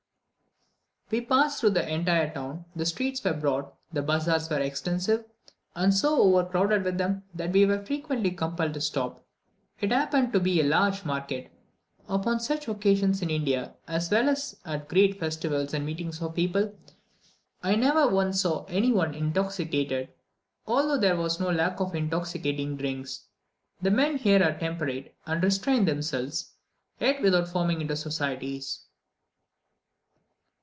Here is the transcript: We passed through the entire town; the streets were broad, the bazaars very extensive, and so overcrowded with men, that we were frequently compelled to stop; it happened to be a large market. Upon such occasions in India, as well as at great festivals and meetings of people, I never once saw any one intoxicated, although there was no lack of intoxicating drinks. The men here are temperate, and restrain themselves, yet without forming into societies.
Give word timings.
We 1.11 1.19
passed 1.19 1.59
through 1.59 1.71
the 1.71 1.85
entire 1.85 2.33
town; 2.33 2.63
the 2.73 2.85
streets 2.85 3.21
were 3.21 3.33
broad, 3.33 3.69
the 3.91 4.01
bazaars 4.01 4.47
very 4.47 4.65
extensive, 4.65 5.25
and 5.75 5.93
so 5.93 6.21
overcrowded 6.21 6.85
with 6.85 6.95
men, 6.97 7.23
that 7.33 7.51
we 7.51 7.65
were 7.65 7.85
frequently 7.85 8.31
compelled 8.31 8.73
to 8.75 8.79
stop; 8.79 9.21
it 9.81 9.91
happened 9.91 10.31
to 10.31 10.39
be 10.39 10.61
a 10.61 10.65
large 10.65 11.03
market. 11.03 11.51
Upon 12.07 12.39
such 12.39 12.69
occasions 12.69 13.21
in 13.21 13.29
India, 13.29 13.73
as 13.89 14.09
well 14.09 14.29
as 14.29 14.55
at 14.63 14.87
great 14.87 15.19
festivals 15.19 15.73
and 15.73 15.85
meetings 15.85 16.21
of 16.21 16.33
people, 16.33 16.79
I 17.61 17.75
never 17.75 18.07
once 18.07 18.39
saw 18.39 18.63
any 18.69 18.93
one 18.93 19.13
intoxicated, 19.13 20.13
although 20.65 20.97
there 20.97 21.17
was 21.17 21.41
no 21.41 21.49
lack 21.51 21.81
of 21.81 21.93
intoxicating 21.93 22.77
drinks. 22.77 23.25
The 23.81 23.91
men 23.91 24.15
here 24.15 24.41
are 24.41 24.57
temperate, 24.57 25.13
and 25.25 25.43
restrain 25.43 25.83
themselves, 25.83 26.53
yet 27.01 27.21
without 27.21 27.49
forming 27.49 27.81
into 27.81 27.97
societies. 27.97 28.85